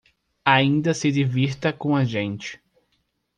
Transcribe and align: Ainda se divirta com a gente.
Ainda 0.43 0.95
se 0.95 1.11
divirta 1.11 1.71
com 1.71 1.95
a 1.95 2.03
gente. 2.03 2.59